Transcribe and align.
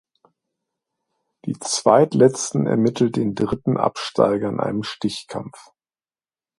Die 1.45 1.53
Zweitletzten 1.59 2.65
ermitteln 2.65 3.11
den 3.11 3.35
dritten 3.35 3.77
Absteiger 3.77 4.49
in 4.49 4.59
einem 4.59 4.81
Stichkampf. 4.81 5.73